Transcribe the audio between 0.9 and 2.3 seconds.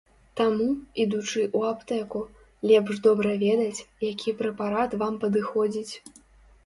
ідучы ў аптэку,